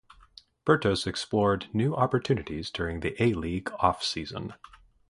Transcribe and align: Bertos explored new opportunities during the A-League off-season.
Bertos 0.65 1.05
explored 1.05 1.67
new 1.75 1.93
opportunities 1.95 2.71
during 2.71 3.01
the 3.01 3.15
A-League 3.21 3.71
off-season. 3.81 4.55